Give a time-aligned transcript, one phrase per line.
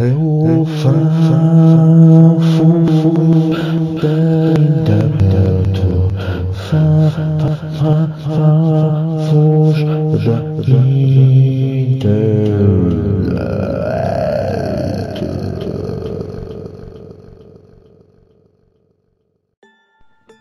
[0.00, 0.64] É o.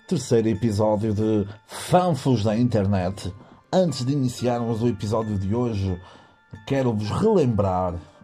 [0.08, 3.34] Terceiro episódio de Fanfos da Internet.
[3.74, 6.00] Antes de iniciarmos o episódio de hoje,
[6.66, 8.19] quero-vos relembrar eh,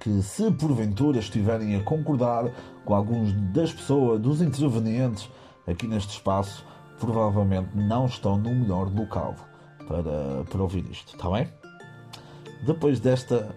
[0.00, 2.50] que se porventura estiverem a concordar
[2.84, 5.28] com alguns das pessoas, dos intervenientes
[5.66, 6.64] aqui neste espaço,
[6.98, 9.34] provavelmente não estão no melhor local
[9.86, 11.48] para, para ouvir isto, está bem?
[12.66, 13.54] Depois desta,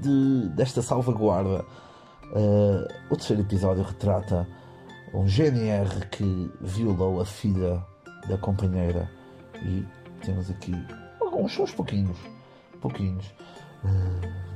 [0.00, 1.64] de- desta salvaguarda,
[2.34, 4.46] eh, o terceiro episódio retrata
[5.12, 7.84] um GNR que violou a filha
[8.28, 9.10] da companheira
[9.62, 9.84] e
[10.24, 10.72] temos aqui
[11.20, 12.16] alguns uns pouquinhos,
[12.80, 13.24] pouquinhos
[13.84, 14.50] eh,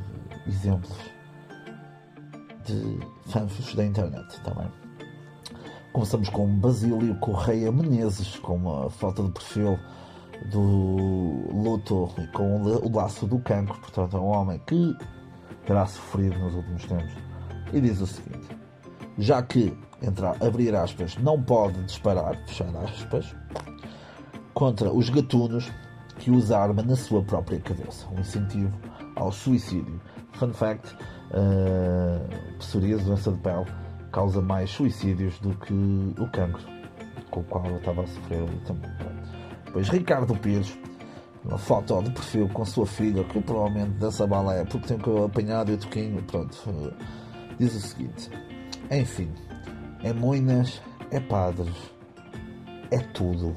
[0.46, 0.96] exemplos
[2.64, 2.98] de
[3.30, 4.68] fanfos da internet também.
[5.92, 9.78] Começamos com Basílio Correia Menezes, com uma foto de perfil
[10.50, 10.60] do
[11.52, 14.96] luto e com o la- o laço do cancro, portanto é um homem que
[15.66, 17.12] terá sofrido nos últimos tempos.
[17.72, 18.48] E diz o seguinte:
[19.18, 23.34] já que, entre abrir aspas, não pode disparar, fechar aspas,
[24.52, 25.70] contra os gatunos
[26.24, 28.72] que usa arma na sua própria cabeça, um incentivo
[29.14, 30.00] ao suicídio.
[30.32, 30.96] Fun fact:
[31.30, 33.66] uh, psoríase, doença de pele,
[34.10, 36.64] causa mais suicídios do que o cancro,
[37.30, 38.90] com o qual eu estava a sofrer também.
[39.66, 40.78] Depois, Ricardo Pires,
[41.44, 44.96] uma foto de perfil com a sua filha, que provavelmente dessa bala é porque tem
[44.96, 46.56] cabelo apanhado e toquinho, pronto.
[46.70, 46.90] uh,
[47.58, 48.30] diz o seguinte:
[48.90, 49.30] enfim,
[50.02, 50.80] é moinas,
[51.10, 51.76] é padres,
[52.90, 53.54] é tudo.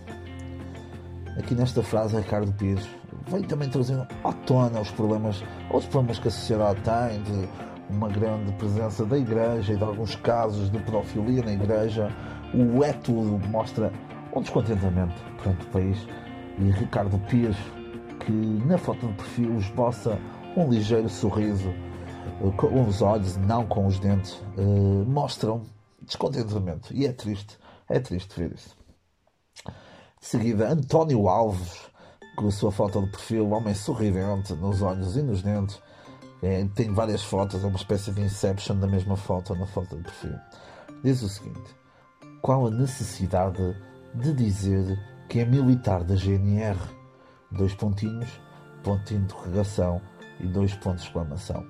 [1.37, 2.87] Aqui nesta frase, Ricardo Pires
[3.27, 7.49] vem também trazendo à tona os problemas, outros problemas que a sociedade tem, de
[7.89, 12.11] uma grande presença da igreja e de alguns casos de pedofilia na igreja.
[12.53, 13.91] O é tudo mostra
[14.35, 16.07] um descontentamento perante o país.
[16.57, 17.57] E Ricardo Pires,
[18.25, 20.17] que na foto de perfil esboça
[20.55, 25.61] um ligeiro sorriso eh, com os olhos, não com os dentes, eh, mostram
[26.01, 26.93] descontentamento.
[26.93, 27.57] E é triste,
[27.87, 28.76] é triste ver isso.
[30.19, 31.89] De seguida, António Alves,
[32.35, 35.79] com a sua foto de perfil, homem sorridente nos olhos e nos dentes.
[36.41, 40.03] É, tem várias fotos, é uma espécie de inception da mesma foto na foto de
[40.03, 40.35] perfil.
[41.03, 41.75] Diz o seguinte:
[42.41, 43.75] qual a necessidade
[44.15, 46.77] de dizer que é militar da GNR?
[47.51, 48.39] Dois pontinhos,
[48.83, 50.01] ponto de interrogação
[50.39, 51.65] e dois pontos de exclamação.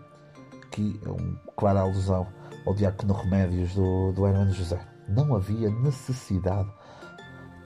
[0.63, 2.27] Aqui é uma clara alusão
[2.65, 4.79] ao Diácono Remédios do, do Hermano José.
[5.07, 6.69] Não havia necessidade.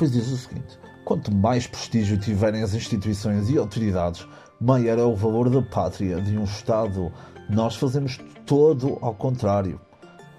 [0.01, 4.27] Depois diz o seguinte: quanto mais prestígio tiverem as instituições e autoridades,
[4.59, 7.13] maior é o valor da pátria de um Estado.
[7.47, 9.79] Nós fazemos todo ao contrário.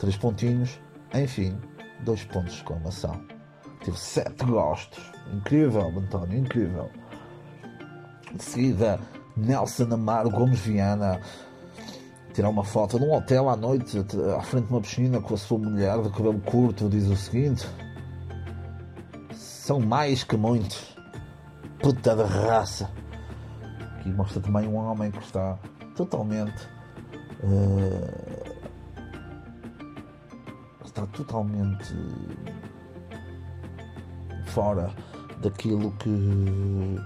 [0.00, 0.80] Três pontinhos,
[1.14, 1.56] enfim,
[2.04, 3.20] dois pontos de exclamação.
[3.84, 5.00] Tive sete gostos.
[5.32, 6.90] Incrível, António, incrível.
[8.34, 8.98] De seguida,
[9.36, 11.20] Nelson Amaro Gomes Viana
[12.34, 14.04] tirar uma foto num hotel à noite,
[14.36, 17.64] à frente de uma piscina com a sua mulher de cabelo curto, diz o seguinte:
[19.62, 20.96] São mais que muitos.
[21.78, 22.90] Puta de raça.
[23.94, 25.56] Aqui mostra também um homem que está
[25.94, 26.68] totalmente.
[27.44, 28.56] eh,
[30.84, 31.94] está totalmente
[34.46, 34.90] fora
[35.40, 36.96] daquilo que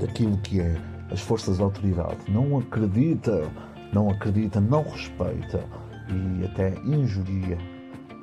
[0.00, 0.76] daquilo que é
[1.12, 2.18] as forças de autoridade.
[2.28, 3.48] Não acredita,
[3.92, 5.64] não acredita, não respeita
[6.10, 7.56] e até injuria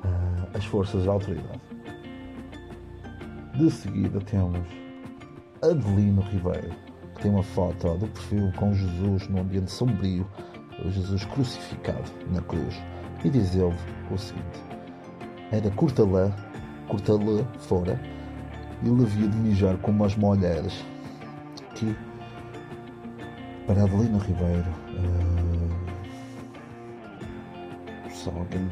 [0.04, 1.65] ah, as forças de autoridade.
[3.56, 4.68] De seguida temos
[5.62, 6.76] Adelino Ribeiro,
[7.14, 10.26] que tem uma foto do perfil com Jesus no ambiente sombrio,
[10.84, 12.74] Jesus crucificado na cruz,
[13.24, 13.74] e diz ele
[14.10, 14.62] o seguinte:
[15.50, 16.30] Era curta-lã,
[16.86, 17.98] curta-lã fora,
[18.82, 20.84] e ele havia de mijar como as mulheres.
[21.74, 21.96] Que
[23.66, 24.68] para Adelino Ribeiro,
[28.04, 28.68] eh, só alguém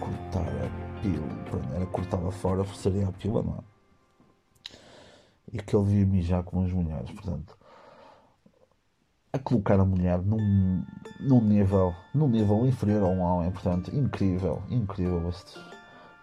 [0.00, 3.71] cortar a pronto, era cortá-la fora, seria a pila, não é?
[5.52, 7.56] E que ele devia mijar como as mulheres, portanto,
[9.32, 10.84] a colocar a mulher num,
[11.20, 15.58] num nível num nível inferior a um homem, portanto, incrível, incrível este,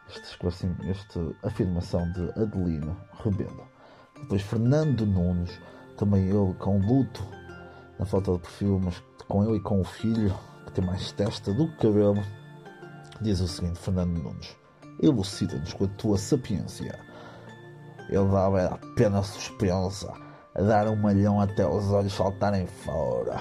[0.07, 3.67] este esclarecimento, esta afirmação de Adelino Rebelo.
[4.21, 5.59] Depois Fernando Nunes,
[5.97, 7.23] também ele com luto
[7.97, 10.33] na foto de perfil, mas com ele e com o filho,
[10.65, 12.23] que tem mais testa do que cabelo,
[13.21, 14.55] diz o seguinte, Fernando Nunes,
[15.01, 17.08] elucida-nos com a tua sapiência.
[18.09, 20.11] Ele dava a pena suspensa,
[20.55, 23.39] a dar um malhão até os olhos saltarem fora.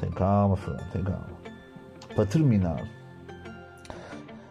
[0.00, 1.26] Tem calma, Fernando, tem calma.
[2.14, 2.88] Para terminar,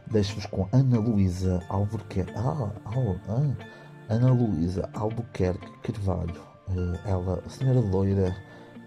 [0.07, 2.33] deixo-vos com Ana Luísa Albuquerque.
[2.35, 6.41] Ah, ah, ah, Ana Luísa Albuquerque Carvalho.
[6.69, 8.35] Eh, ela, a senhora loira,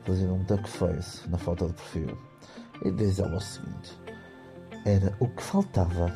[0.05, 2.19] fazendo um duckface na foto de perfil.
[2.85, 3.99] E diz ela o seguinte:
[4.85, 6.13] Era o que faltava.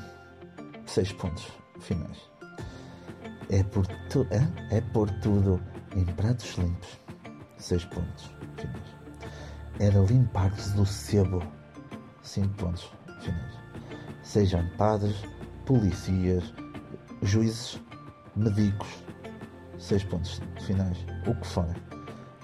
[0.87, 1.47] Seis pontos
[1.81, 2.28] finais.
[3.51, 4.77] É por, tu, é?
[4.77, 5.61] é por tudo
[5.97, 6.99] em pratos limpos.
[7.57, 8.97] Seis pontos finais.
[9.79, 11.43] Era limpar-se do sebo.
[12.23, 12.91] Cinco pontos
[13.23, 13.55] finais.
[14.23, 15.17] Sejam padres,
[15.65, 16.53] policias,
[17.23, 17.81] juízes,
[18.37, 19.03] médicos.
[19.79, 20.99] Seis pontos finais.
[21.27, 21.67] O que for.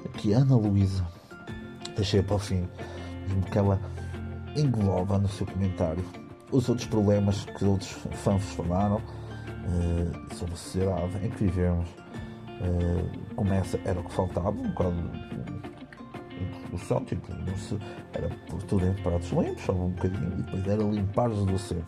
[0.07, 1.07] Aqui Ana Luísa.
[1.97, 2.67] Deixei para o fim.
[3.41, 3.79] Porque ela
[4.57, 6.05] engloba no seu comentário
[6.50, 9.03] os outros problemas que outros fãs falaram
[10.34, 11.88] sobre a sociedade em que vivemos.
[13.37, 14.94] Começa, era o que faltava, um bocado
[16.40, 17.32] introdução, tipo,
[18.12, 21.87] era por tudo em pratos limpos, só um bocadinho, e depois era limpar-os do cedo.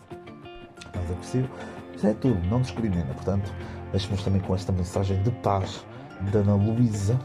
[0.95, 1.49] Mas é possível.
[1.95, 3.13] Isso é tudo, não discrimina.
[3.13, 3.51] Portanto,
[3.91, 5.85] deixamos também com esta mensagem de paz
[6.31, 7.19] da Ana Luísa.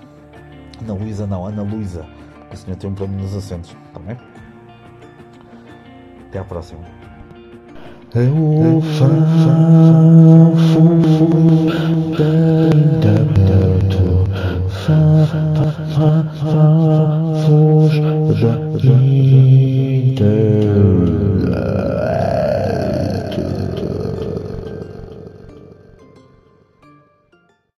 [0.81, 2.07] Ana Luísa não, Ana Luísa.
[2.51, 4.17] A senhora tem um problema nos acentos, está bem?
[6.29, 6.81] Até à próxima.
[8.15, 9.13] Eu faço
[12.19, 12.29] da
[12.71, 13.73] internet.